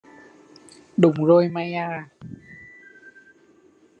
[0.97, 2.09] Đúng rồi mày à